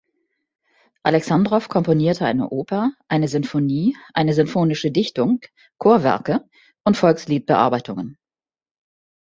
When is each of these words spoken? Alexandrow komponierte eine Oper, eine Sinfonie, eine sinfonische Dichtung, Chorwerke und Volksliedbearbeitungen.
Alexandrow 1.03 1.67
komponierte 1.69 2.25
eine 2.25 2.49
Oper, 2.49 2.91
eine 3.07 3.27
Sinfonie, 3.27 3.95
eine 4.15 4.33
sinfonische 4.33 4.89
Dichtung, 4.89 5.41
Chorwerke 5.77 6.43
und 6.83 6.97
Volksliedbearbeitungen. 6.97 8.17